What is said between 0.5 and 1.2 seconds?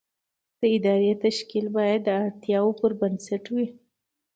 د ادارې